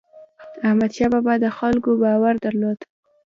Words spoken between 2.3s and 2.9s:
درلود.